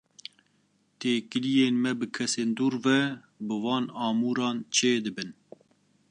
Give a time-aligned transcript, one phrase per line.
[0.99, 2.99] Têkiliyên me bi kesên dûr re,
[3.47, 5.29] bi van amûran çêdibin.